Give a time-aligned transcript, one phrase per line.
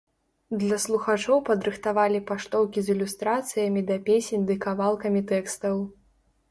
[0.61, 5.75] Для слухачоў падрыхтавалі паштоўкі з ілюстрацыямі да песень ды кавалкамі тэкстаў.